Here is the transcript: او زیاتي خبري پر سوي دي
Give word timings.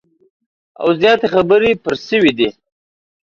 او 0.81 0.87
زیاتي 1.01 1.27
خبري 1.33 1.71
پر 1.83 1.93
سوي 2.07 2.31
دي 2.37 2.49